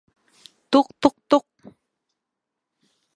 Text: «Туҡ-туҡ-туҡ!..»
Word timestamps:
«Туҡ-туҡ-туҡ!..» 0.75 1.47